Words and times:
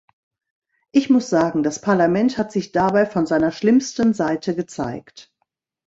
Ich 0.91 1.11
muss 1.11 1.29
sagen, 1.29 1.61
das 1.61 1.79
Parlament 1.79 2.39
hat 2.39 2.51
sich 2.51 2.71
dabei 2.71 3.05
von 3.05 3.27
seiner 3.27 3.51
schlimmsten 3.51 4.15
Seite 4.15 4.55
gezeigt. 4.55 5.31